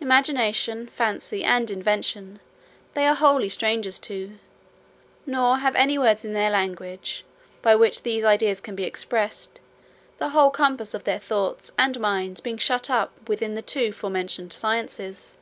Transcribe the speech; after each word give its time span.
Imagination, 0.00 0.86
fancy, 0.86 1.44
and 1.44 1.70
invention, 1.70 2.40
they 2.94 3.06
are 3.06 3.14
wholly 3.14 3.50
strangers 3.50 3.98
to, 3.98 4.38
nor 5.26 5.58
have 5.58 5.74
any 5.76 5.98
words 5.98 6.24
in 6.24 6.32
their 6.32 6.48
language, 6.48 7.22
by 7.60 7.74
which 7.74 8.02
those 8.02 8.24
ideas 8.24 8.62
can 8.62 8.74
be 8.74 8.84
expressed; 8.84 9.60
the 10.16 10.30
whole 10.30 10.48
compass 10.48 10.94
of 10.94 11.04
their 11.04 11.18
thoughts 11.18 11.70
and 11.78 12.00
mind 12.00 12.40
being 12.42 12.56
shut 12.56 12.88
up 12.88 13.28
within 13.28 13.52
the 13.52 13.60
two 13.60 13.92
forementioned 13.92 14.54
sciences. 14.54 15.36